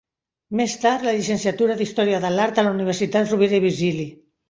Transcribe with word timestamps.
Més 0.61 0.73
tard, 0.85 1.05
la 1.09 1.13
llicenciatura 1.17 1.77
d’Història 1.83 2.25
de 2.25 2.35
l’Art 2.39 2.65
a 2.65 2.67
la 2.71 2.75
Universitat 2.79 3.33
Rovira 3.37 3.63
i 3.65 3.69
Virgili. 3.71 4.13